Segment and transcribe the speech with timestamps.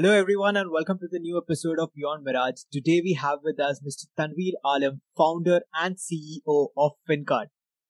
[0.00, 2.62] Hello, everyone, and welcome to the new episode of Beyond Mirage.
[2.72, 4.06] Today, we have with us Mr.
[4.18, 7.48] Tanveer Alam, founder and CEO of Fincart.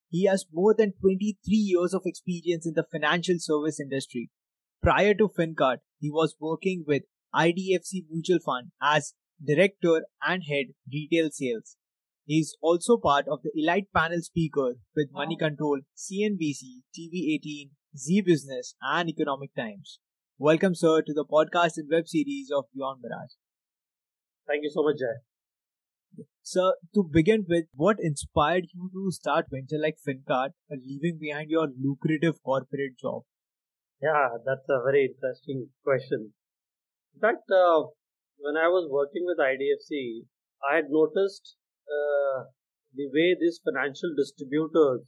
[0.09, 4.29] He has more than 23 years of experience in the financial service industry.
[4.83, 11.31] Prior to Fincart, he was working with IDFC Mutual Fund as director and head retail
[11.31, 11.77] sales.
[12.27, 18.75] He is also part of the elite panel speaker with Moneycontrol, CNBC, TV18, Zee Business,
[18.83, 20.01] and Economic Times.
[20.43, 23.35] Welcome, sir, to the podcast and web series of Beyond Mirage.
[24.49, 26.25] Thank you so much, Jay.
[26.43, 31.69] Sir, to begin with, what inspired you to start venture like Fincart, leaving behind your
[31.79, 33.25] lucrative corporate job?
[34.01, 36.33] Yeah, that's a very interesting question.
[37.15, 37.93] In fact, uh,
[38.39, 40.25] when I was working with IDFC,
[40.65, 42.45] I had noticed uh,
[42.95, 45.05] the way these financial distributors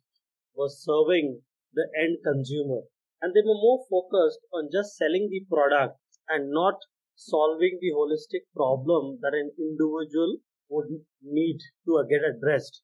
[0.55, 1.41] were serving
[1.73, 2.83] the end consumer
[3.23, 5.97] and they were more focused on just selling the product
[6.29, 6.75] and not
[7.15, 12.83] solving the holistic problem that an individual would need to uh, get addressed.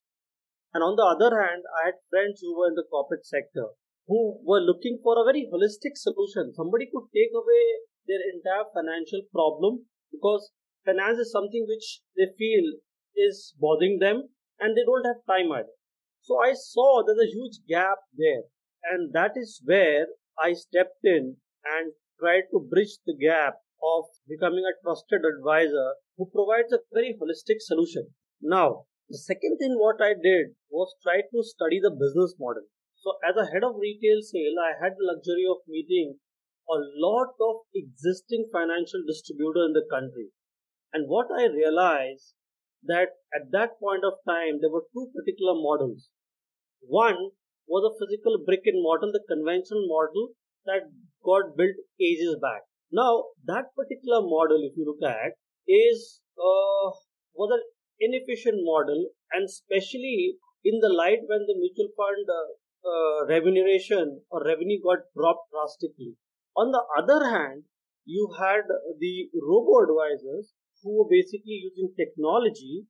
[0.72, 3.74] And on the other hand, I had friends who were in the corporate sector
[4.08, 6.52] who were looking for a very holistic solution.
[6.54, 7.64] Somebody could take away
[8.08, 10.50] their entire financial problem because
[10.84, 12.80] finance is something which they feel
[13.14, 15.76] is bothering them and they don't have time either.
[16.22, 18.48] So I saw there's a huge gap there
[18.90, 20.06] and that is where
[20.40, 26.30] I stepped in and tried to bridge the gap of becoming a trusted advisor who
[26.30, 28.14] provides a very holistic solution.
[28.40, 32.64] Now, the second thing what I did was try to study the business model.
[32.96, 36.18] So as a head of retail sale, I had the luxury of meeting
[36.68, 40.28] a lot of existing financial distributors in the country.
[40.92, 42.34] And what I realized
[42.84, 46.10] that at that point of time there were two particular models.
[46.80, 47.30] One
[47.68, 50.32] was a physical brick and mortar, the conventional model
[50.64, 50.88] that
[51.24, 52.62] got built ages back.
[52.90, 55.36] Now, that particular model, if you look at,
[55.68, 56.88] is uh,
[57.36, 57.62] was an
[58.00, 62.48] inefficient model, and especially in the light when the mutual fund uh,
[62.88, 66.16] uh, remuneration or revenue got dropped drastically.
[66.56, 67.64] On the other hand,
[68.04, 68.64] you had
[68.98, 72.86] the robo advisors who were basically using technology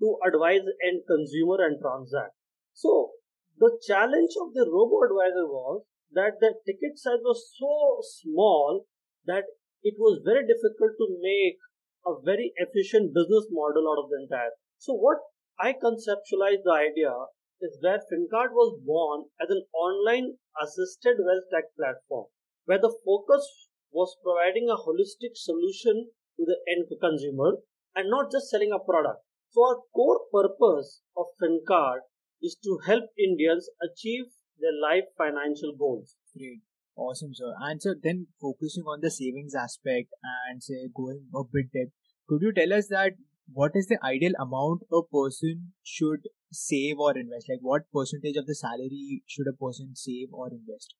[0.00, 2.34] to advise end consumer and transact.
[2.74, 3.12] So
[3.58, 8.86] the challenge of the robo advisor was that the ticket size was so small
[9.24, 9.44] that
[9.82, 11.58] it was very difficult to make
[12.06, 14.54] a very efficient business model out of the entire.
[14.78, 15.18] So what
[15.58, 17.12] I conceptualized the idea
[17.60, 22.26] is where Fincart was born as an online assisted wealth tech platform
[22.66, 27.62] where the focus was providing a holistic solution to the end consumer
[27.94, 29.24] and not just selling a product.
[29.50, 32.04] So our core purpose of Fincart
[32.42, 34.24] is to help Indians achieve
[34.58, 36.16] their life financial goals.
[36.36, 36.60] Great.
[36.96, 37.52] Awesome, sir.
[37.60, 40.14] And so then focusing on the savings aspect
[40.48, 41.92] and say going a bit deep,
[42.28, 43.12] could you tell us that
[43.52, 47.48] what is the ideal amount a person should save or invest?
[47.48, 50.94] Like what percentage of the salary should a person save or invest?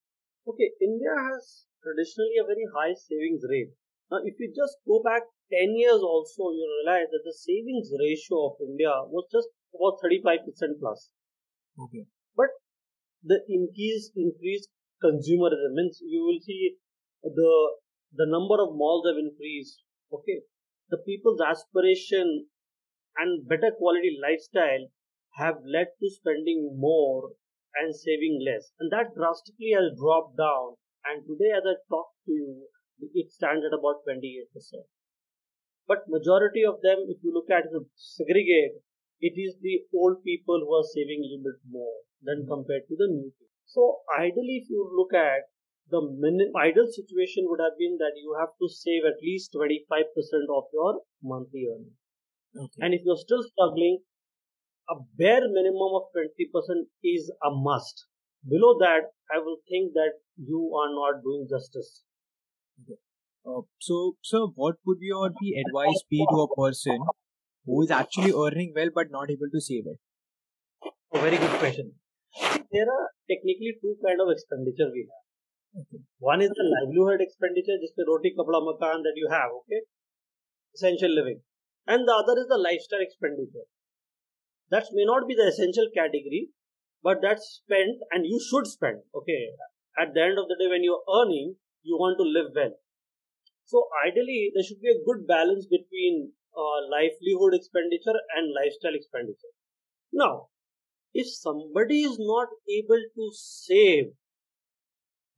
[0.47, 3.73] Okay, India has traditionally a very high savings rate.
[4.11, 8.53] Now, if you just go back 10 years also, you realize that the savings ratio
[8.53, 11.11] of India was just about 35% plus.
[11.79, 12.05] Okay.
[12.35, 12.49] But
[13.23, 14.69] the increase increased
[15.03, 16.77] consumerism means you will see
[17.23, 17.51] the
[18.13, 19.83] the number of malls have increased.
[20.11, 20.41] Okay.
[20.89, 22.47] The people's aspiration
[23.17, 24.87] and better quality lifestyle
[25.35, 27.31] have led to spending more
[27.75, 28.71] and saving less.
[28.79, 30.77] And that drastically has dropped down.
[31.05, 32.67] And today as I talk to you,
[33.13, 34.49] it stands at about 28%.
[35.87, 38.81] But majority of them, if you look at it, segregate,
[39.19, 42.95] it is the old people who are saving a little bit more than compared to
[42.95, 43.57] the new people.
[43.65, 45.49] So ideally, if you look at
[45.89, 50.49] the min- ideal situation would have been that you have to save at least 25%
[50.51, 51.97] of your monthly earnings.
[52.55, 52.79] Okay.
[52.81, 53.99] And if you're still struggling,
[54.89, 58.05] a bare minimum of 20% is a must.
[58.47, 62.03] Below that, I will think that you are not doing justice.
[63.45, 66.99] Uh, so, so what would your the advice be to a person
[67.67, 69.99] who is actually earning well but not able to save it?
[71.13, 71.93] A very good question.
[72.71, 75.25] There are technically two kind of expenditure we have.
[75.83, 75.99] Okay.
[76.19, 79.81] One is the livelihood expenditure, just the roti kapda makan that you have, okay?
[80.73, 81.41] Essential living.
[81.85, 83.67] And the other is the lifestyle expenditure.
[84.71, 86.49] That may not be the essential category,
[87.03, 89.51] but that's spent and you should spend, okay?
[89.99, 92.75] At the end of the day, when you're earning, you want to live well.
[93.65, 99.53] So ideally, there should be a good balance between uh, livelihood expenditure and lifestyle expenditure.
[100.13, 100.49] Now,
[101.13, 104.13] if somebody is not able to save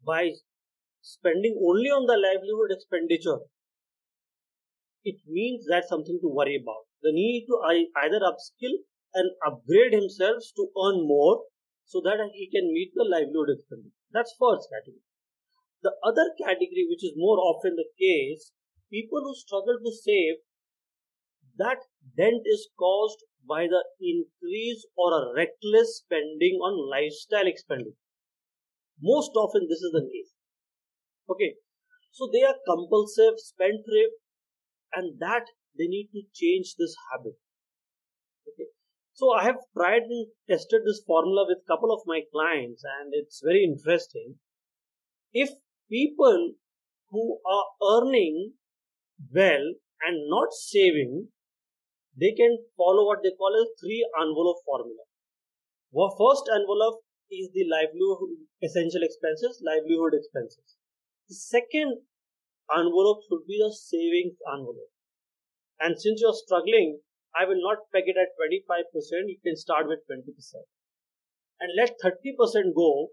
[0.05, 0.33] by
[1.01, 3.39] spending only on the livelihood expenditure,
[5.03, 6.85] it means that's something to worry about.
[7.01, 7.59] The need to
[7.97, 8.75] either upskill
[9.13, 11.43] and upgrade himself to earn more
[11.85, 13.95] so that he can meet the livelihood expenditure.
[14.11, 15.03] That's first category.
[15.83, 18.53] The other category, which is more often the case,
[18.91, 20.37] people who struggle to save,
[21.59, 21.83] that
[22.17, 27.97] dent is caused by the increase or a reckless spending on lifestyle expenditure.
[29.01, 30.33] Most often this is the case.
[31.29, 31.55] Okay.
[32.11, 34.17] So they are compulsive, spendthrift,
[34.93, 35.45] and that
[35.77, 37.37] they need to change this habit.
[38.47, 38.69] Okay.
[39.13, 43.11] So I have tried and tested this formula with a couple of my clients and
[43.13, 44.35] it's very interesting.
[45.33, 45.49] If
[45.89, 46.53] people
[47.11, 48.53] who are earning
[49.33, 51.29] well and not saving,
[52.19, 55.03] they can follow what they call a three envelope formula.
[55.95, 57.01] Our first envelope
[57.31, 60.75] is the livelihood essential expenses, livelihood expenses.
[61.29, 62.01] The second
[62.75, 64.93] envelope should be the savings envelope.
[65.79, 66.99] And since you're struggling,
[67.35, 70.25] I will not peg it at 25%, you can start with 20%.
[71.61, 73.09] And let 30% go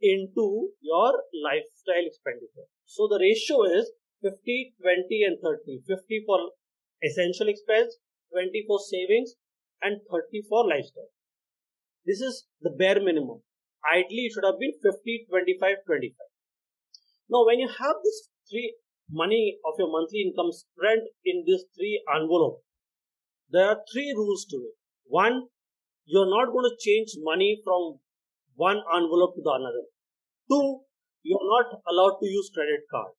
[0.00, 2.66] into your lifestyle expenditure.
[2.86, 3.92] So the ratio is
[4.22, 5.82] 50, 20 and 30.
[5.86, 6.50] 50 for
[7.04, 7.96] essential expense,
[8.32, 9.34] 20 for savings
[9.82, 11.12] and 30 for lifestyle.
[12.04, 13.42] This is the bare minimum.
[13.86, 16.16] Ideally, it should have been 50, 25, 25.
[17.30, 18.74] Now, when you have this three
[19.10, 22.62] money of your monthly income spread in this three envelope,
[23.50, 24.76] there are three rules to it.
[25.04, 25.48] One,
[26.06, 28.00] you're not going to change money from
[28.54, 29.84] one envelope to the another.
[30.50, 30.80] Two,
[31.22, 33.12] you're not allowed to use credit card.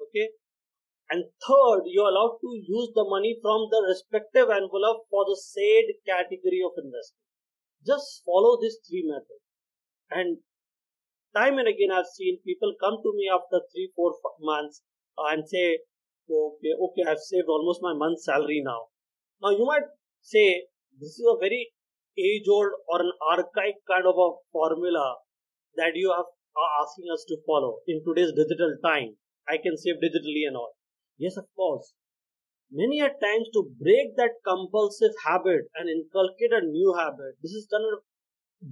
[0.00, 0.28] Okay.
[1.10, 5.96] And third, you're allowed to use the money from the respective envelope for the said
[6.04, 7.24] category of investment.
[7.86, 9.40] Just follow these three methods.
[10.10, 10.38] And
[11.34, 14.82] time and again, I've seen people come to me after three, four months
[15.16, 15.80] and say,
[16.28, 18.92] okay, okay, I've saved almost my month's salary now.
[19.40, 19.88] Now you might
[20.20, 20.68] say
[21.00, 21.72] this is a very
[22.18, 25.16] age old or an archaic kind of a formula
[25.76, 29.16] that you have, are asking us to follow in today's digital time.
[29.48, 30.74] I can save digitally and all.
[31.18, 31.92] Yes, of course.
[32.70, 37.66] Many a times to break that compulsive habit and inculcate a new habit, this is
[37.66, 37.82] done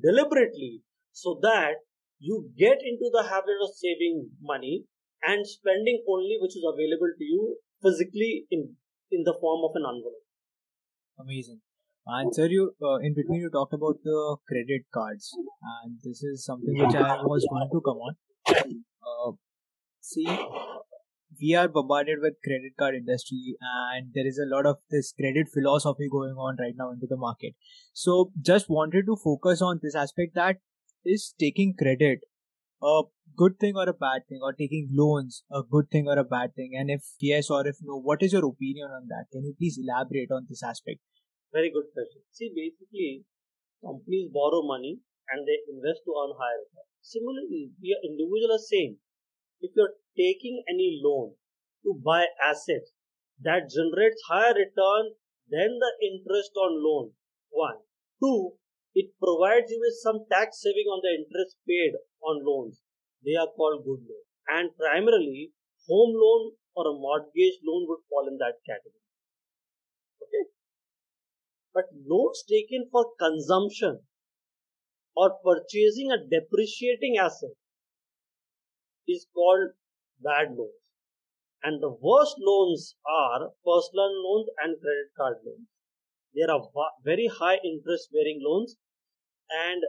[0.03, 0.83] deliberately
[1.13, 1.77] so that
[2.19, 4.85] you get into the habit of saving money
[5.23, 8.77] and spending only which is available to you physically in
[9.11, 10.23] in the form of an envelope.
[11.19, 11.61] Amazing.
[12.07, 15.33] And sir, you uh, in between you talked about the credit cards,
[15.83, 18.15] and this is something which I was going to come on.
[18.49, 19.33] Uh,
[20.01, 20.27] see,
[21.41, 25.49] we are bombarded with credit card industry and there is a lot of this credit
[25.53, 27.55] philosophy going on right now into the market.
[27.93, 30.57] So just wanted to focus on this aspect that
[31.05, 32.21] is taking credit
[32.83, 33.03] a
[33.37, 36.55] good thing or a bad thing or taking loans a good thing or a bad
[36.55, 36.73] thing?
[36.77, 39.27] And if yes or if no what is your opinion on that?
[39.33, 41.01] Can you please elaborate on this aspect?
[41.53, 42.23] Very good question.
[42.33, 43.25] See basically
[43.85, 44.99] companies borrow money
[45.31, 48.97] and they invest to earn higher return similarly we are individual are same
[49.61, 51.35] if you're taking any loan
[51.85, 52.93] to buy assets
[53.41, 55.15] that generates higher return
[55.49, 57.13] than the interest on loan.
[57.51, 57.79] One.
[58.21, 58.57] Two,
[58.95, 61.93] it provides you with some tax saving on the interest paid
[62.23, 62.81] on loans.
[63.25, 64.29] They are called good loans.
[64.49, 65.53] And primarily,
[65.89, 69.05] home loan or a mortgage loan would fall in that category.
[70.23, 70.51] Okay?
[71.75, 74.01] But loans taken for consumption
[75.15, 77.57] or purchasing a depreciating asset
[79.09, 79.71] is called
[80.23, 80.85] bad loans.
[81.63, 85.67] And the worst loans are personal loans and credit card loans.
[86.35, 86.63] They are
[87.03, 88.77] very high interest bearing loans
[89.51, 89.83] and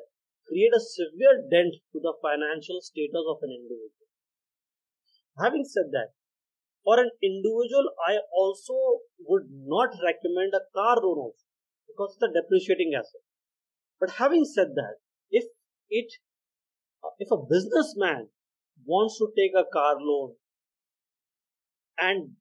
[0.48, 4.08] create a severe dent to the financial status of an individual.
[5.38, 6.16] Having said that,
[6.84, 11.46] for an individual, I also would not recommend a car loan also
[11.86, 13.22] because it's a depreciating asset.
[14.00, 15.44] But having said that, if
[15.90, 16.14] it,
[17.20, 18.30] if a businessman
[18.88, 20.36] wants to take a car loan
[22.00, 22.40] and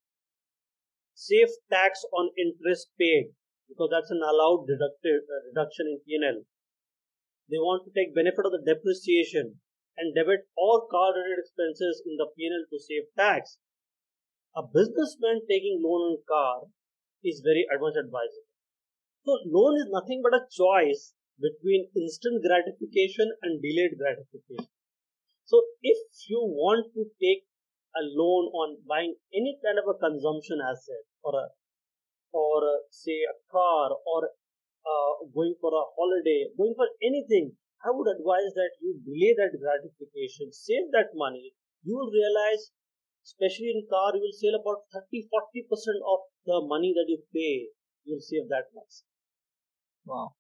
[1.13, 3.35] save tax on interest paid
[3.69, 6.47] because that's an allowed deducted uh, reduction in P&L.
[7.51, 9.59] They want to take benefit of the depreciation
[9.99, 13.59] and debit all car related expenses in the P&L to save tax.
[14.55, 16.71] A businessman taking loan on car
[17.27, 18.47] is very much advisable.
[19.27, 21.11] So loan is nothing but a choice
[21.43, 24.71] between instant gratification and delayed gratification.
[25.47, 25.99] So if
[26.29, 27.47] you want to take
[27.95, 31.47] a loan on buying any kind of a consumption asset or a
[32.35, 37.89] or a, say a car or uh, going for a holiday, going for anything, I
[37.95, 41.55] would advise that you delay that gratification, save that money.
[41.83, 42.75] You will realize
[43.27, 47.71] especially in car, you will save about 30 40% of the money that you pay.
[48.05, 49.03] You'll save that much.
[50.05, 50.35] Wow.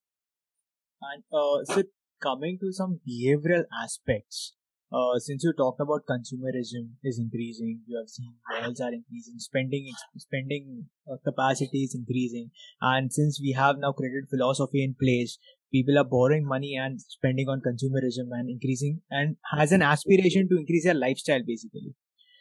[1.02, 1.82] And uh, so
[2.22, 4.54] coming to some behavioral aspects,
[4.92, 9.92] uh, since you talked about consumerism is increasing, you have seen malls are increasing, spending
[10.16, 12.50] spending uh, capacity is increasing,
[12.80, 15.38] and since we have now credit philosophy in place,
[15.72, 20.56] people are borrowing money and spending on consumerism and increasing and has an aspiration to
[20.56, 21.94] increase their lifestyle basically.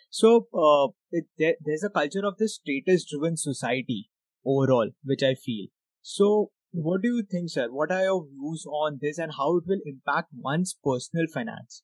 [0.10, 4.10] So uh, it, there, there's a culture of this status-driven society
[4.46, 5.68] overall, which I feel.
[6.02, 7.68] So what do you think, sir?
[7.72, 11.84] What are your views on this and how it will impact one's personal finance?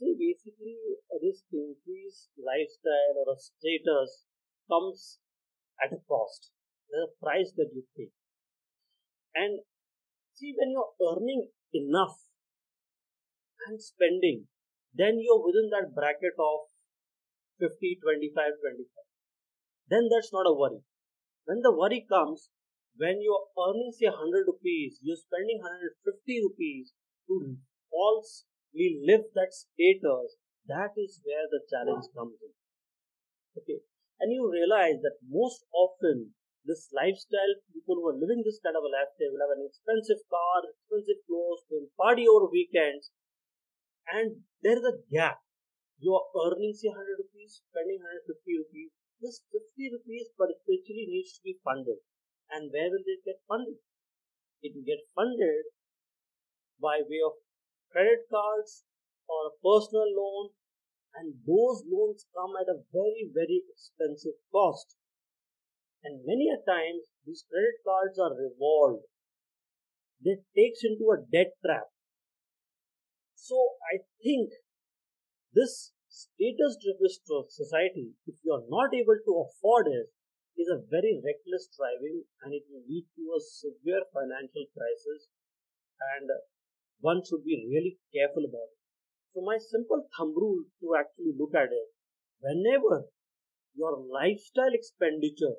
[0.00, 0.80] See, basically,
[1.20, 4.24] this increased lifestyle or a status
[4.64, 5.20] comes
[5.76, 6.52] at a cost.
[6.88, 8.08] There's a price that you pay.
[9.36, 9.60] And
[10.32, 12.16] see, when you're earning enough
[13.68, 14.48] and spending,
[14.94, 16.72] then you're within that bracket of
[17.60, 19.04] 50, 25, 25.
[19.92, 20.80] Then that's not a worry.
[21.44, 22.48] When the worry comes,
[22.96, 26.94] when you're earning say 100 rupees, you're spending 150 rupees
[27.28, 27.58] to
[28.70, 30.36] falsely live that status,
[30.66, 32.52] that is where the challenge comes in.
[33.58, 33.82] Okay.
[34.20, 36.34] And you realize that most often
[36.64, 40.20] this lifestyle, people who are living this kind of a lifestyle will have an expensive
[40.28, 43.10] car, expensive clothes, will party over weekends,
[44.12, 45.40] and there is a gap.
[45.98, 48.92] You are earning say 100 rupees, spending 150 rupees.
[49.20, 52.00] This 50 rupees perpetually needs to be funded.
[52.52, 53.80] And where will they get funded?
[54.60, 55.72] It will get funded
[56.80, 57.40] by way of
[57.92, 58.84] credit cards
[59.28, 60.50] or a personal loan,
[61.14, 64.96] and those loans come at a very, very expensive cost.
[66.02, 69.04] And many a times these credit cards are revolved.
[70.22, 71.88] That takes into a debt trap.
[73.34, 73.56] So
[73.90, 74.50] I think
[75.52, 77.10] this status driven
[77.48, 80.12] society, if you are not able to afford it,
[80.60, 85.32] is a very reckless driving and it will lead to a severe financial crisis
[86.16, 86.28] and
[87.00, 88.80] one should be really careful about it.
[89.34, 91.88] So my simple thumb rule to actually look at it,
[92.40, 93.06] whenever
[93.74, 95.56] your lifestyle expenditure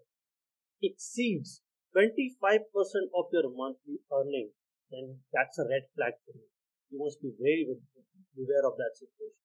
[0.82, 1.62] exceeds
[1.94, 4.52] 25% of your monthly earning,
[4.92, 6.48] then that's a red flag for you.
[6.92, 9.42] You must be very aware of that situation.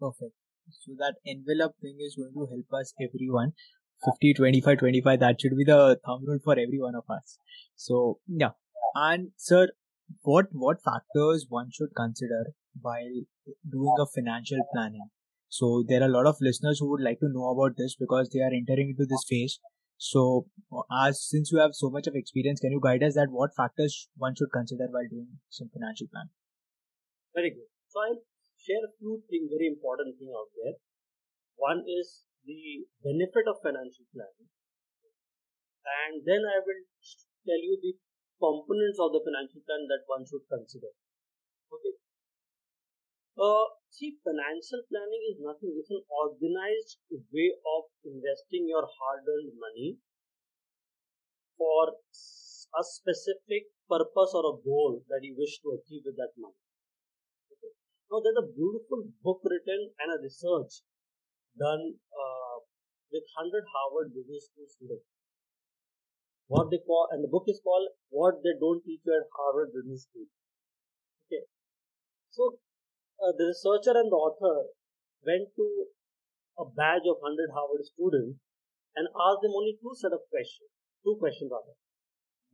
[0.00, 0.34] Perfect.
[0.70, 3.52] So that envelope thing is going to help us everyone
[4.04, 7.38] 50 25 25 that should be the thumb rule for every one of us
[7.74, 8.50] so yeah
[8.94, 9.68] and sir
[10.22, 13.16] what what factors one should consider while
[13.70, 15.08] doing a financial planning.
[15.48, 18.30] So there are a lot of listeners who would like to know about this because
[18.30, 19.58] they are entering into this phase.
[19.96, 20.46] So
[21.04, 24.08] as since you have so much of experience can you guide us that what factors
[24.16, 26.28] one should consider while doing some financial plan
[27.38, 27.70] very good.
[27.86, 28.22] So i'll
[28.58, 30.76] share a few things very important thing out there.
[31.56, 34.50] One is the benefit of financial planning.
[35.88, 36.82] And then I will
[37.46, 37.92] tell you the
[38.38, 40.90] components of the financial plan that one should consider.
[41.74, 41.94] Okay.
[43.38, 49.54] Uh, see, financial planning is nothing, it's an organized way of investing your hard earned
[49.58, 49.98] money
[51.58, 51.98] for
[52.78, 56.58] a specific purpose or a goal that you wish to achieve with that money.
[57.50, 57.72] Okay.
[58.10, 60.86] Now, there's a beautiful book written and a research
[61.58, 62.56] done uh,
[63.10, 65.17] with 100 Harvard Business School students.
[66.48, 69.68] What they call, and the book is called What They Don't Teach You at Harvard
[69.76, 70.24] Business School.
[71.28, 71.44] Okay.
[72.32, 72.56] So,
[73.20, 74.72] uh, the researcher and the author
[75.28, 75.66] went to
[76.56, 78.40] a batch of 100 Harvard students
[78.96, 80.72] and asked them only two set of questions.
[81.04, 81.76] Two questions rather.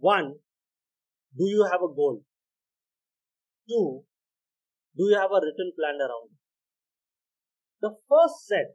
[0.02, 0.42] One,
[1.38, 2.26] do you have a goal?
[3.68, 4.02] Two,
[4.98, 6.42] do you have a written plan around it?
[7.80, 8.74] The first set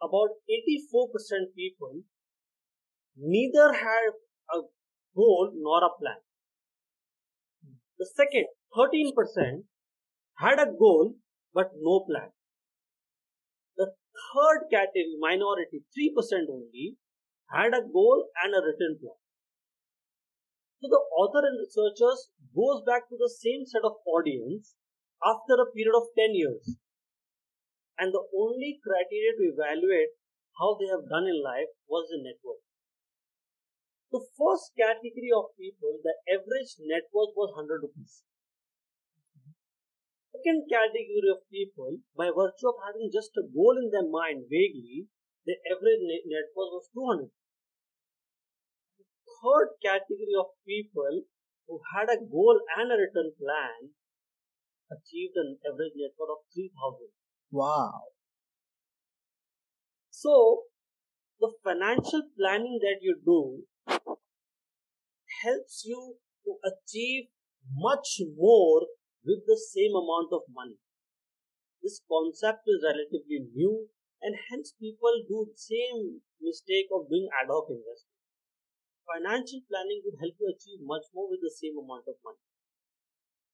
[0.00, 2.06] about 84% people
[3.16, 4.14] neither have
[4.54, 4.60] a
[5.14, 6.20] goal nor a plan.
[7.98, 9.64] The second, 13%
[10.38, 11.14] had a goal
[11.52, 12.30] but no plan.
[13.76, 16.96] The third category, minority, 3% only,
[17.50, 19.18] had a goal and a written plan.
[20.80, 24.76] So the author and researchers goes back to the same set of audience
[25.24, 26.78] after a period of 10 years
[27.98, 30.14] and the only criteria to evaluate
[30.58, 32.67] how they have done in life was the net worth.
[34.10, 38.24] The first category of people, the average net worth was 100 rupees.
[40.32, 45.08] Second category of people, by virtue of having just a goal in their mind vaguely,
[45.44, 47.28] the average net worth was 200.
[48.96, 49.04] The
[49.44, 51.28] third category of people
[51.68, 53.92] who had a goal and a written plan
[54.88, 57.12] achieved an average net worth of 3000.
[57.52, 58.16] Wow.
[60.08, 60.64] So,
[61.40, 63.68] the financial planning that you do
[65.44, 67.28] helps you to achieve
[67.74, 68.86] much more
[69.24, 70.78] with the same amount of money.
[71.82, 73.88] This concept is relatively new
[74.22, 78.18] and hence people do the same mistake of doing ad hoc investing.
[79.06, 82.42] Financial planning would help you achieve much more with the same amount of money.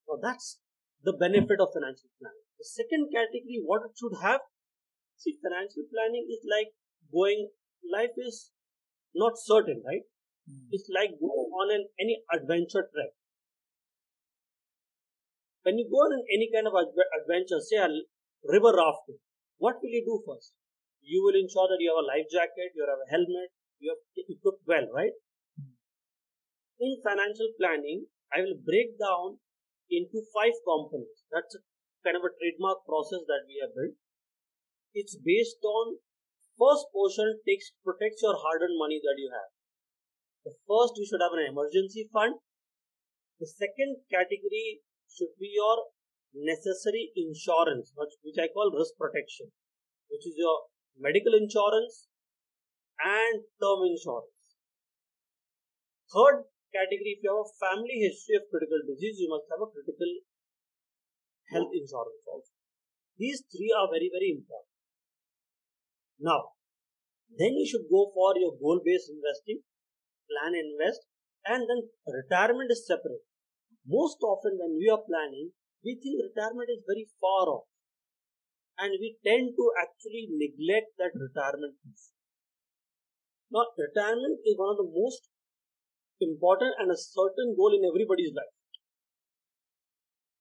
[0.09, 0.61] Now that's
[1.05, 2.49] the benefit of financial planning.
[2.59, 4.41] The second category, what it should have,
[5.17, 6.73] see financial planning is like
[7.12, 7.53] going,
[7.85, 8.50] life is
[9.14, 10.03] not certain, right?
[10.50, 10.68] Mm.
[10.70, 13.12] It's like going on an any adventure trek.
[15.62, 17.88] When you go on any kind of adventure, say a
[18.44, 19.16] river rafting,
[19.56, 20.52] what will you do first?
[21.00, 23.48] You will ensure that you have a life jacket, you have a helmet,
[23.80, 25.16] you have equipped well, right?
[26.80, 29.40] In financial planning, I will break down
[29.88, 31.24] into five components.
[31.32, 31.60] That's a
[32.04, 33.96] kind of a trademark process that we have built.
[34.92, 35.96] It's based on
[36.60, 39.50] first portion takes protects your hard-earned money that you have.
[40.44, 42.36] The first you should have an emergency fund.
[43.40, 45.88] The second category should be your
[46.34, 49.50] necessary insurance, which I call risk protection,
[50.08, 52.06] which is your medical insurance
[53.00, 54.34] and term insurance.
[56.12, 59.70] Third category, if you have a family history of critical disease, you must have a
[59.70, 60.10] critical
[61.50, 62.54] health insurance also.
[63.18, 64.74] These three are very, very important.
[66.18, 66.58] Now,
[67.30, 69.62] then you should go for your goal based investing,
[70.28, 71.07] plan invest,
[71.47, 73.25] and then retirement is separate.
[73.87, 75.52] Most often, when we are planning,
[75.85, 77.69] we think retirement is very far off
[78.78, 82.11] and we tend to actually neglect that retirement piece.
[83.52, 85.31] Now, retirement is one of the most
[86.21, 88.54] important and a certain goal in everybody's life.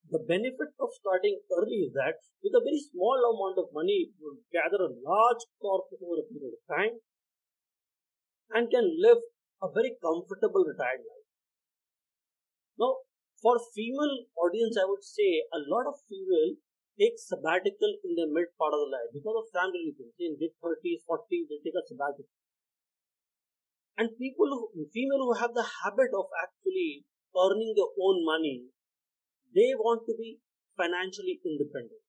[0.10, 4.40] The benefit of starting early is that with a very small amount of money, you
[4.54, 6.96] gather a large corpus over a period of time
[8.54, 9.22] and can live
[9.64, 11.28] a very comfortable retired life.
[12.76, 13.08] Now,
[13.40, 16.60] for female audience, I would say a lot of female
[17.00, 20.12] take sabbatical in the mid part of the life because of family reasons.
[20.20, 22.36] In mid 30s, 40s, they take a sabbatical.
[23.96, 28.68] And people, who, female who have the habit of actually earning their own money,
[29.54, 30.42] they want to be
[30.76, 32.04] financially independent.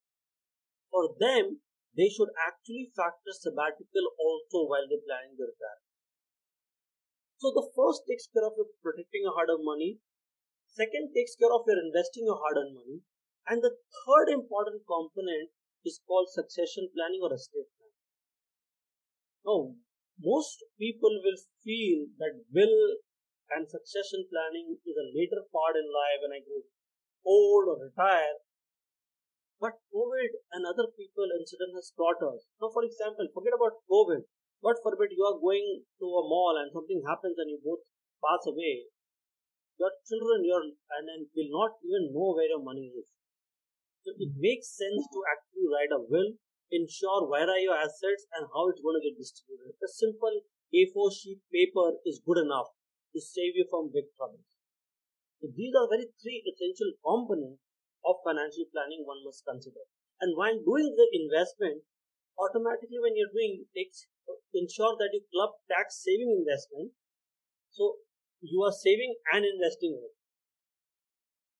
[0.90, 1.60] For them,
[1.94, 5.83] they should actually factor sabbatical also while they're planning their retirement.
[7.44, 10.00] So the first takes care of your protecting a hard-earned money
[10.74, 12.98] Second takes care of your investing your hard earned money.
[13.46, 15.54] And the third important component
[15.84, 18.02] is called succession planning or estate planning.
[19.46, 19.76] Now,
[20.18, 22.98] most people will feel that will
[23.54, 26.66] and succession planning is a later part in life when I grow
[27.24, 28.42] old or retire.
[29.60, 32.48] But COVID and other people incident has taught us.
[32.60, 34.26] Now, for example, forget about COVID.
[34.64, 37.84] God forbid you are going to a mall and something happens and you both
[38.24, 38.88] pass away
[39.78, 43.10] your children your and, and will not even know where your money is.
[44.06, 44.40] So it hmm.
[44.40, 46.38] makes sense to actually write a will,
[46.70, 49.74] ensure where are your assets and how it's going to get distributed.
[49.82, 52.70] A simple A4 sheet paper is good enough
[53.14, 54.46] to save you from big troubles.
[55.40, 57.62] So these are very three essential components
[58.04, 59.84] of financial planning one must consider.
[60.20, 61.82] And while doing the investment,
[62.38, 63.92] automatically when you're doing it,
[64.54, 66.92] ensure that you club tax saving investment.
[67.70, 67.96] So
[68.40, 70.14] you are saving and investing in it.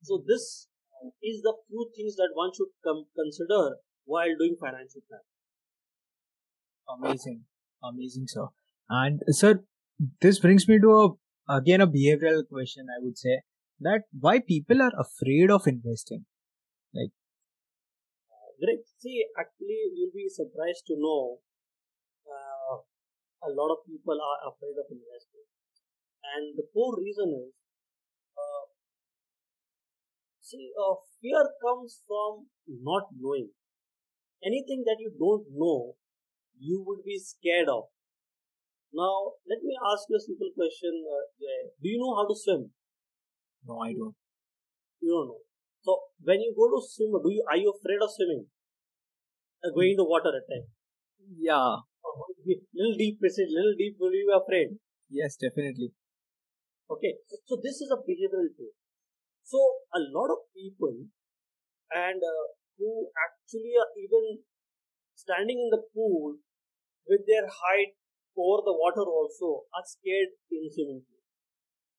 [0.03, 0.69] So this
[1.23, 5.33] is the few things that one should com- consider while doing financial planning.
[6.89, 7.45] Amazing,
[7.83, 8.47] amazing, sir.
[8.89, 9.65] And sir,
[10.21, 12.87] this brings me to a again a behavioral question.
[12.95, 13.41] I would say
[13.81, 16.27] that why people are afraid of investing.
[16.93, 17.11] Like,
[18.63, 18.85] great.
[18.99, 21.39] See, actually, you'll be surprised to know
[23.45, 25.47] a lot of people are afraid of investing.
[26.25, 27.53] And the core reason is,
[28.37, 28.65] uh,
[30.41, 33.51] see, uh, fear comes from not knowing.
[34.45, 35.97] Anything that you don't know,
[36.59, 37.85] you would be scared of.
[38.93, 41.27] Now, let me ask you a simple question, uh,
[41.83, 42.71] Do you know how to swim?
[43.67, 44.15] No, I don't.
[45.01, 45.41] You don't know.
[45.83, 48.47] So, when you go to swim, do you are you afraid of swimming?
[49.65, 50.71] Uh, going into water at times?
[51.39, 51.85] Yeah.
[52.05, 54.79] Little deep, little deep, will you be afraid?
[55.11, 55.93] Yes, definitely.
[56.91, 57.17] Okay,
[57.49, 58.73] so this is a behavioral tool.
[59.45, 59.59] So
[59.95, 61.09] a lot of people
[61.93, 62.45] and uh,
[62.79, 64.41] who actually are even
[65.15, 66.37] standing in the pool
[67.09, 67.97] with their height
[68.37, 71.23] over the water also are scared in swimming pool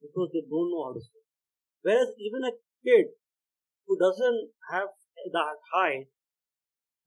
[0.02, 1.26] because they don't know how to swim.
[1.82, 3.16] Whereas even a kid
[3.88, 4.90] who doesn't have
[5.32, 6.10] that height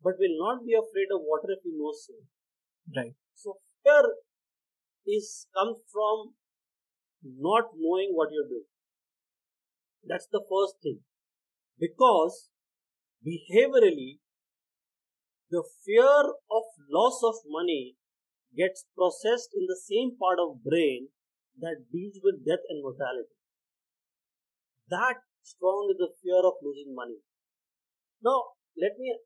[0.03, 2.31] but will not be afraid of water if he knows swimming.
[2.97, 3.15] Right.
[3.37, 4.17] So fear
[5.07, 6.35] is comes from
[7.25, 8.67] not knowing what you're doing.
[10.03, 11.05] That's the first thing.
[11.79, 12.51] Because
[13.27, 14.21] behaviorally,
[15.51, 17.97] the fear of loss of money
[18.57, 21.09] gets processed in the same part of brain
[21.59, 23.35] that deals with death and mortality.
[24.89, 27.19] That strong is the fear of losing money.
[28.23, 29.19] Now, let me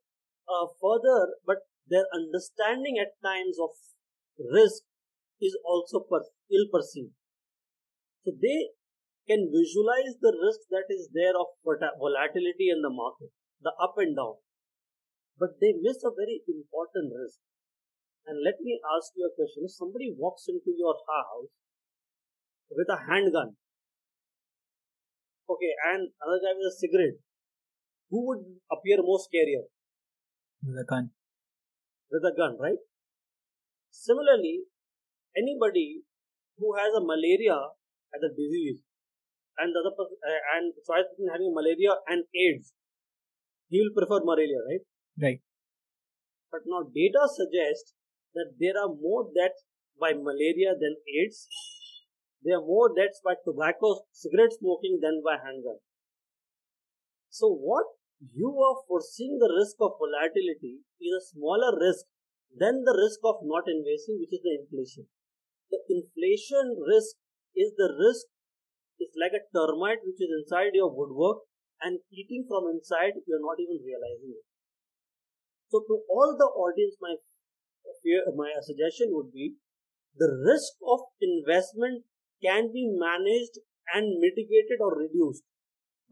[0.47, 3.71] uh, further, but their understanding at times of
[4.39, 4.83] risk
[5.41, 7.13] is also per- ill perceived.
[8.23, 8.71] So they
[9.27, 14.15] can visualize the risk that is there of volatility in the market, the up and
[14.15, 14.39] down.
[15.37, 17.39] But they miss a very important risk.
[18.25, 19.67] And let me ask you a question.
[19.67, 21.51] If somebody walks into your house
[22.71, 23.55] with a handgun,
[25.49, 27.19] okay, and another guy with a cigarette,
[28.09, 29.67] who would appear more scarier?
[30.63, 31.11] The gun.
[32.13, 32.77] With a gun, right?
[33.89, 34.69] Similarly,
[35.35, 36.05] anybody
[36.57, 37.57] who has a malaria
[38.13, 38.85] as a disease
[39.57, 42.73] and the other person, uh, and tries having malaria and AIDS,
[43.69, 44.85] he will prefer malaria, right?
[45.17, 45.41] Right.
[46.51, 47.97] But now data suggests
[48.35, 49.65] that there are more deaths
[49.99, 51.47] by malaria than AIDS.
[52.43, 55.81] There are more deaths by tobacco, cigarette smoking than by handgun.
[57.29, 57.85] So what
[58.31, 62.05] you are foreseeing the risk of volatility is a smaller risk
[62.55, 65.07] than the risk of not investing, which is the inflation.
[65.71, 67.17] The inflation risk
[67.55, 68.27] is the risk
[69.03, 71.43] it's like a termite which is inside your woodwork
[71.81, 74.45] and eating from inside, you're not even realizing it.
[75.67, 77.15] So, to all the audience, my
[78.35, 79.55] my suggestion would be
[80.15, 82.05] the risk of investment
[82.41, 83.59] can be managed
[83.93, 85.43] and mitigated or reduced,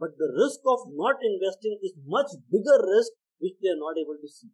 [0.02, 4.18] but the risk of not investing is much bigger risk which they are not able
[4.22, 4.50] to see.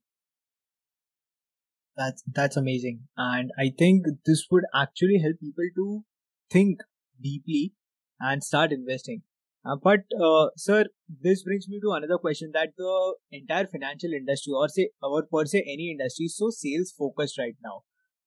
[1.96, 5.88] That's that's amazing, and I think this would actually help people to
[6.52, 6.84] think
[7.28, 7.74] deeply
[8.20, 9.24] and start investing.
[9.66, 10.86] Uh, but uh, sir,
[11.24, 15.46] this brings me to another question that the entire financial industry, or say, or per
[15.46, 17.82] se any industry, is so sales focused right now,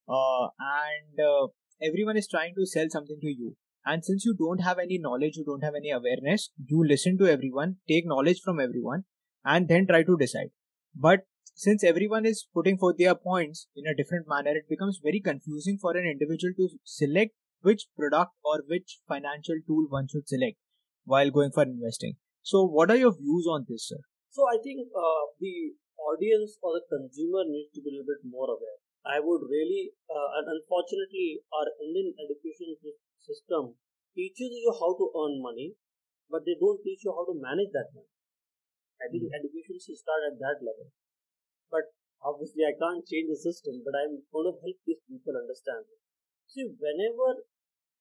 [0.08, 1.46] uh, and uh,
[1.80, 3.56] everyone is trying to sell something to you.
[3.84, 7.26] And since you don't have any knowledge, you don't have any awareness, you listen to
[7.26, 9.04] everyone, take knowledge from everyone,
[9.44, 10.50] and then try to decide.
[10.94, 11.20] But
[11.54, 15.78] since everyone is putting forth their points in a different manner, it becomes very confusing
[15.80, 20.56] for an individual to select which product or which financial tool one should select
[21.04, 22.14] while going for investing.
[22.42, 24.00] So, what are your views on this, sir?
[24.30, 28.24] So, I think uh, the audience or the consumer needs to be a little bit
[28.24, 28.80] more aware.
[29.04, 32.76] I would really, uh, and unfortunately, our Indian education
[33.30, 33.78] system
[34.18, 35.78] teaches you how to earn money,
[36.26, 38.10] but they don't teach you how to manage that money.
[38.98, 39.38] I think mm-hmm.
[39.38, 40.90] education should start at that level.
[41.70, 41.94] But
[42.26, 46.00] obviously, I can't change the system, but I'm going to help these people understand it.
[46.50, 47.46] See, whenever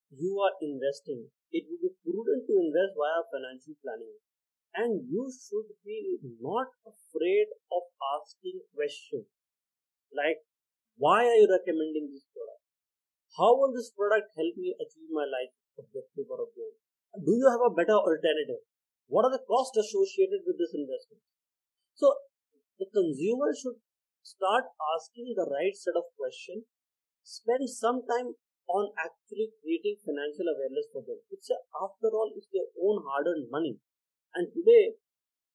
[0.09, 4.17] you are investing, it would be prudent to invest via financial planning.
[4.73, 7.83] And you should be not afraid of
[8.17, 9.29] asking questions
[10.13, 10.41] like,
[10.97, 12.58] why are you recommending this product?
[13.37, 16.73] How will this product help me achieve my life objective or goal?
[17.17, 18.61] Do you have a better alternative?
[19.07, 21.21] What are the costs associated with this investment?
[21.95, 22.13] So,
[22.77, 23.81] the consumer should
[24.23, 24.65] start
[24.95, 26.65] asking the right set of questions
[27.23, 28.33] spend some time
[28.69, 31.17] on actually creating financial awareness for them.
[31.33, 33.77] It's a, after all, it's their own hard-earned money.
[34.37, 34.97] And today,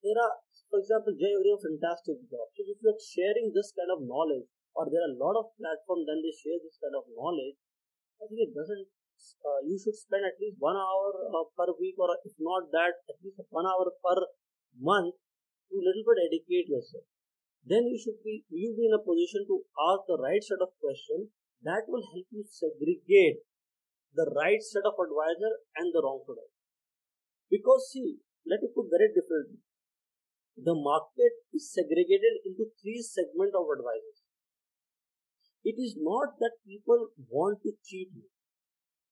[0.03, 0.35] there are,
[0.71, 2.47] for example, Jay, a fantastic job.
[2.55, 6.07] So if you're sharing this kind of knowledge, or there are a lot of platforms
[6.11, 7.55] then they share this kind of knowledge,
[8.31, 8.87] It doesn't.
[9.45, 13.05] Uh, you should spend at least one hour uh, per week, or if not that,
[13.09, 14.17] at least one hour per
[14.81, 15.15] month
[15.71, 17.05] to little bit educate yourself.
[17.65, 20.77] Then you should be you be in a position to ask the right set of
[20.81, 21.33] questions
[21.63, 23.41] that will help you segregate
[24.13, 26.53] the right set of advisor and the wrong advisor.
[27.49, 29.61] Because see, let me put very differently.
[30.57, 34.24] The market is segregated into three segments of advisors.
[35.65, 38.29] It is not that people want to cheat you.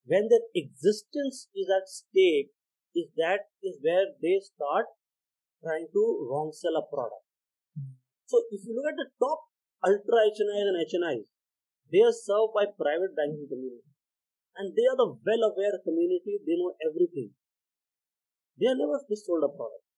[0.05, 2.53] When their existence is at stake,
[2.95, 4.85] is that is where they start
[5.65, 7.25] trying to wrong sell a product.
[8.29, 9.49] So if you look at the top
[9.81, 11.27] ultra HNIs and HNIs,
[11.89, 13.89] they are served by private banking community.
[14.57, 16.37] And they are the well-aware community.
[16.45, 17.33] They know everything.
[18.61, 19.89] They are never missold a product.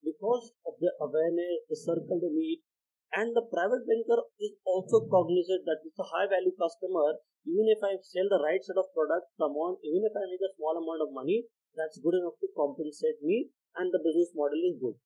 [0.00, 2.64] Because of the awareness, the circle they meet,
[3.12, 7.20] and the private banker is also cognizant that it's a high value customer.
[7.44, 10.40] Even if I sell the right set of products, come on, even if I make
[10.40, 11.44] a small amount of money,
[11.76, 14.96] that's good enough to compensate me and the business model is good.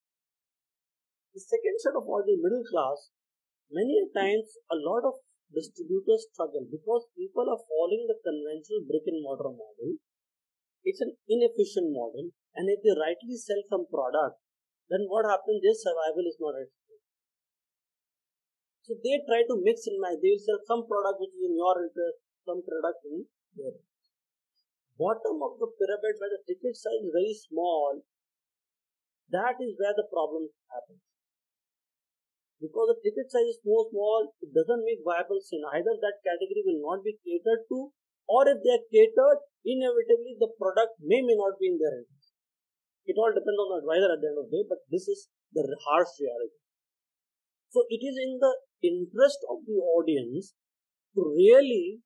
[1.34, 3.10] The second set of audience, middle class,
[3.70, 5.20] many times a lot of
[5.52, 10.00] distributors struggle because people are following the conventional brick and mortar model.
[10.82, 14.38] It's an inefficient model, and if they rightly sell some product,
[14.90, 15.62] then what happens?
[15.62, 17.05] Their survival is not at stake.
[18.86, 20.22] So they try to mix and match.
[20.22, 23.26] They will sell some product which is in your interest, some product in
[23.58, 24.14] their interest.
[24.94, 28.06] Bottom of the pyramid where the ticket size is very small,
[29.34, 31.02] that is where the problem happens.
[32.62, 35.66] Because the ticket size is so small, it doesn't make viable sin.
[35.66, 37.90] Either that category will not be catered to,
[38.30, 42.38] or if they are catered, inevitably the product may may not be in their interest.
[43.04, 45.26] It all depends on the advisor at the end of the day, but this is
[45.50, 46.62] the harsh reality.
[47.74, 50.54] So it is in the interest of the audience
[51.14, 52.00] to really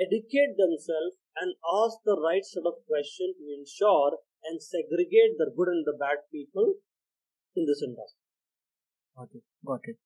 [0.00, 5.68] educate themselves and ask the right set of questions to ensure and segregate the good
[5.68, 6.74] and the bad people
[7.54, 8.24] in this industry.
[9.16, 9.42] Got it.
[9.64, 9.96] Got it.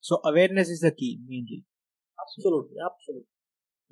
[0.00, 1.64] So awareness is the key mainly.
[2.20, 3.26] Absolutely, absolutely.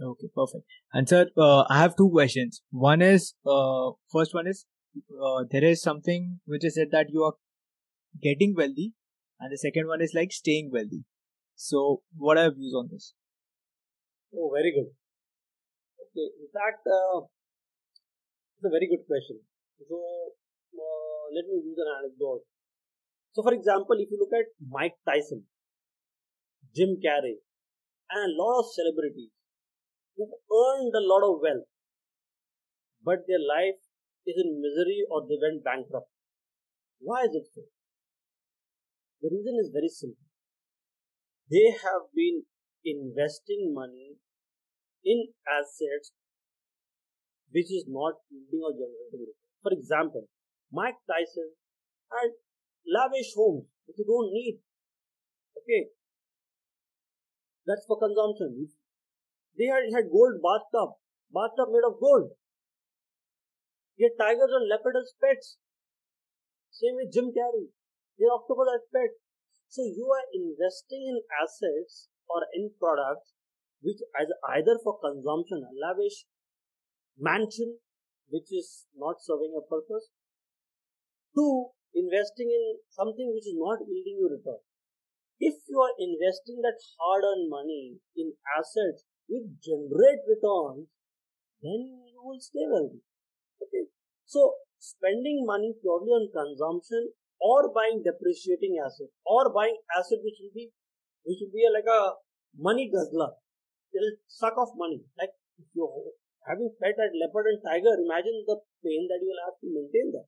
[0.00, 0.64] Okay, perfect.
[0.92, 2.62] And sir, uh, I have two questions.
[2.70, 4.64] One is, uh, first one is,
[5.20, 7.34] uh, there is something which is said that you are
[8.22, 8.92] getting wealthy,
[9.40, 11.04] and the second one is like staying wealthy.
[11.54, 13.14] So, what are your views on this?
[14.34, 14.90] Oh, very good.
[16.04, 17.26] Okay, in fact, uh,
[18.56, 19.40] it's a very good question.
[19.88, 19.98] So,
[20.74, 22.42] uh, let me use an anecdote.
[23.32, 25.44] So, for example, if you look at Mike Tyson,
[26.74, 27.38] Jim Carrey,
[28.10, 29.30] and a lot of celebrities
[30.16, 31.68] who've earned a lot of wealth,
[33.04, 33.78] but their life
[34.26, 36.10] is in misery or they went bankrupt.
[37.00, 37.62] Why is it so?
[39.20, 40.26] The reason is very simple.
[41.50, 42.44] They have been
[42.84, 44.16] investing money
[45.04, 46.12] in assets
[47.50, 49.32] which is not yielding or generating.
[49.62, 50.28] For example,
[50.70, 51.56] Mike Tyson
[52.12, 52.36] had
[52.86, 54.60] lavish homes which you don't need.
[55.56, 55.88] Okay.
[57.66, 58.68] That's for consumption.
[59.56, 61.00] They had, had gold bathtub,
[61.32, 62.32] bathtub made of gold.
[63.98, 65.58] Had tigers and leopards pets.
[66.70, 67.72] Same with Jim Carrey.
[68.18, 69.18] They as pets.
[69.68, 73.32] So you are investing in assets or in products
[73.80, 74.26] which as
[74.58, 76.26] either for consumption, a lavish
[77.16, 77.78] mansion
[78.28, 80.10] which is not serving a purpose.
[81.34, 84.60] Two, investing in something which is not yielding you return.
[85.38, 90.90] If you are investing that hard earned money in assets which generate returns,
[91.62, 93.02] then you will stay wealthy.
[93.62, 93.86] Okay.
[94.26, 100.55] So spending money purely on consumption or buying depreciating asset or buying asset which will
[100.55, 100.71] be
[101.23, 102.15] which will be a, like a
[102.57, 103.31] money guzzler.
[103.93, 105.03] It'll suck off money.
[105.17, 106.15] Like if you're
[106.47, 110.11] having pet at leopard and tiger, imagine the pain that you will have to maintain
[110.15, 110.27] that.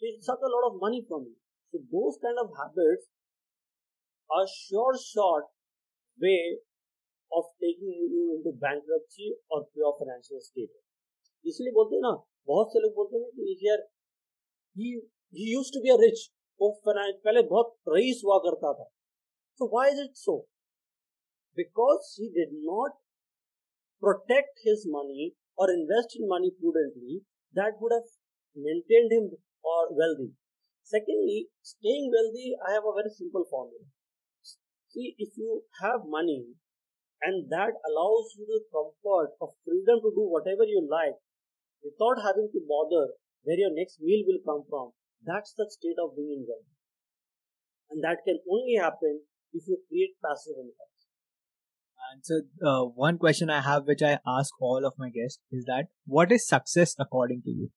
[0.00, 1.36] So it suck a lot of money from you.
[1.72, 3.12] So those kind of habits
[4.30, 5.52] are sure short
[6.20, 6.60] way
[7.32, 10.72] of taking you into bankruptcy or pure financial state.
[11.40, 12.12] इसलिए बोलते हैं ना
[12.48, 13.80] बहुत से लोग बोलते हैं कि यार
[14.76, 15.00] he
[15.34, 16.28] he used to be a rich
[16.62, 18.88] वो पहले बहुत रईस हुआ करता था
[19.60, 20.34] so why is it so
[21.60, 22.98] because he did not
[24.04, 27.16] protect his money or invest in money prudently
[27.58, 28.10] that would have
[28.66, 29.26] maintained him
[29.72, 30.28] or wealthy
[30.92, 31.38] secondly
[31.72, 33.84] staying wealthy i have a very simple formula
[34.94, 36.40] see if you have money
[37.28, 41.18] and that allows you the comfort of freedom to do whatever you like
[41.88, 43.04] without having to bother
[43.48, 44.88] where your next meal will come from
[45.25, 46.69] that's the state of being in wealth.
[47.89, 49.21] And that can only happen
[49.53, 50.93] if you create passive income.
[52.11, 55.65] And so, uh, one question I have, which I ask all of my guests, is
[55.65, 57.67] that what is success according to you?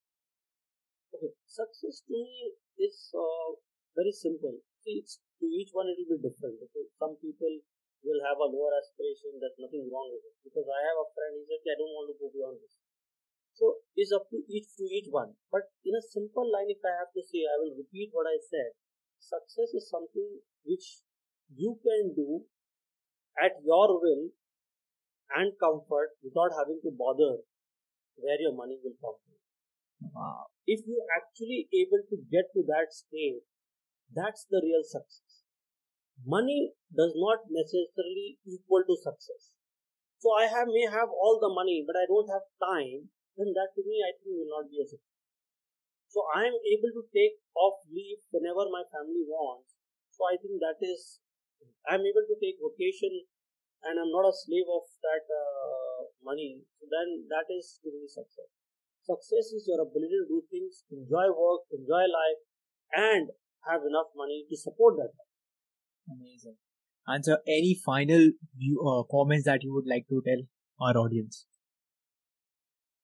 [1.14, 3.56] Okay, success to me is uh,
[3.96, 4.60] very simple.
[4.84, 6.60] See, it's, to each one it will be different.
[6.60, 7.50] Okay, some people
[8.04, 9.40] will have a lower aspiration.
[9.40, 10.36] There's nothing wrong with it.
[10.44, 11.32] Because I have a friend.
[11.40, 12.74] He said, "I don't want to go beyond this."
[13.58, 15.34] So is up to each to each one.
[15.50, 18.38] But in a simple line, if I have to say, I will repeat what I
[18.38, 18.78] said.
[19.18, 21.02] Success is something which
[21.50, 22.46] you can do
[23.34, 24.30] at your will
[25.34, 27.42] and comfort without having to bother
[28.14, 29.38] where your money will come from.
[30.14, 30.46] Wow.
[30.62, 33.42] If you actually able to get to that state,
[34.14, 35.42] that's the real success.
[36.22, 39.50] Money does not necessarily equal to success.
[40.22, 43.70] So I have may have all the money, but I don't have time then that
[43.78, 45.22] to me I think will not be a success.
[46.10, 49.78] So I am able to take off leave whenever my family wants.
[50.10, 51.22] So I think that is
[51.86, 53.12] I am able to take vacation
[53.86, 56.66] and I'm not a slave of that uh, money.
[56.80, 58.50] So then that is to me success.
[59.06, 62.40] Success is your ability to do things, enjoy work, enjoy life,
[62.92, 63.30] and
[63.64, 65.14] have enough money to support that.
[66.10, 66.56] Amazing.
[67.06, 70.42] And so, any final view, uh, comments that you would like to tell
[70.80, 71.46] our audience?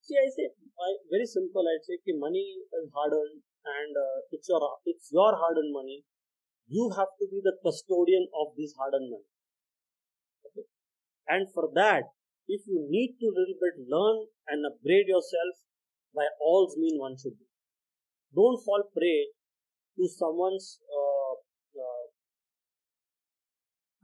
[0.05, 1.65] See, I say I, very simple.
[1.65, 5.73] I'd say that money is hard earned, and uh, it's your it's your hard earned
[5.73, 6.05] money.
[6.69, 9.29] You have to be the custodian of this hard earned money.
[10.45, 10.65] Okay?
[11.25, 12.13] And for that,
[12.45, 15.65] if you need to little bit learn and upgrade yourself,
[16.13, 17.49] by all means one should do.
[18.29, 19.33] Don't fall prey
[19.97, 21.33] to someone's uh,
[21.81, 22.05] uh,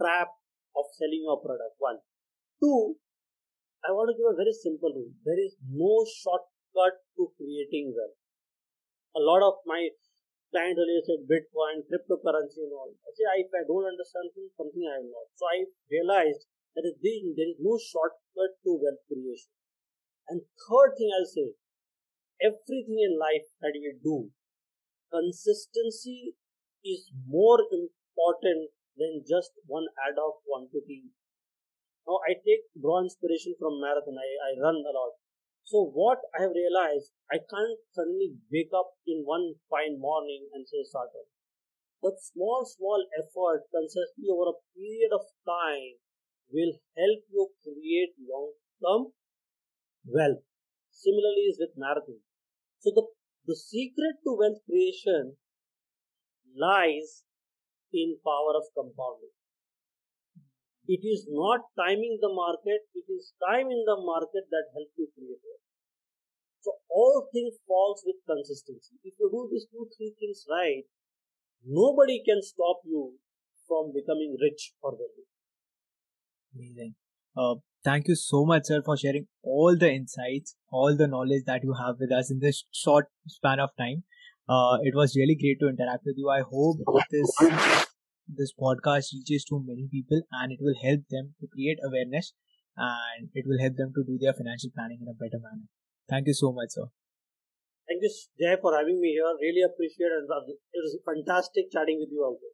[0.01, 0.33] trap
[0.73, 1.77] of selling your product.
[1.77, 2.01] One.
[2.57, 2.97] Two,
[3.81, 5.09] I want to give a very simple rule.
[5.25, 8.19] There is no shortcut to creating wealth.
[9.17, 9.89] A lot of my
[10.53, 12.93] clients earlier said Bitcoin, cryptocurrency and all.
[12.93, 15.27] I say, if I don't understand something, I am not.
[15.33, 16.45] So I realized
[16.77, 19.49] that there is no shortcut to wealth creation.
[20.29, 21.57] And third thing I'll say,
[22.37, 24.29] everything in life that we do,
[25.09, 26.37] consistency
[26.85, 31.09] is more important than just one ad hoc quantity
[32.07, 34.17] now I take draw inspiration from marathon.
[34.17, 35.13] I, I run a lot.
[35.63, 40.67] So what I have realized, I can't suddenly wake up in one fine morning and
[40.67, 41.09] say start.
[42.01, 46.01] But small, small effort consistently over a period of time
[46.49, 49.13] will help you create long-term
[50.09, 50.43] wealth.
[50.89, 52.19] Similarly is with marathon.
[52.79, 53.05] So the,
[53.45, 55.37] the secret to wealth creation
[56.57, 57.23] lies
[57.93, 59.31] in power of compounding.
[60.87, 65.07] It is not timing the market, it is time in the market that helps you
[65.13, 65.65] create wealth.
[66.61, 68.95] So all things falls with consistency.
[69.03, 70.83] If you do these two, three things right,
[71.65, 73.17] nobody can stop you
[73.67, 75.25] from becoming rich or wealthy.
[76.55, 76.95] Amazing.
[77.37, 81.63] Uh, thank you so much, sir, for sharing all the insights, all the knowledge that
[81.63, 84.03] you have with us in this short span of time.
[84.49, 86.29] Uh, it was really great to interact with you.
[86.29, 86.77] I hope
[87.09, 87.31] this
[88.37, 92.33] this podcast reaches to many people and it will help them to create awareness
[92.77, 95.67] and it will help them to do their financial planning in a better manner.
[96.09, 96.87] Thank you so much, sir.
[97.87, 99.27] Thank you, Jay, for having me here.
[99.41, 100.23] Really appreciate it.
[100.23, 102.47] It was fantastic chatting with you also.